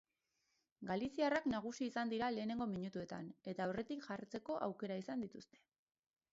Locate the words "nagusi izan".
1.51-2.13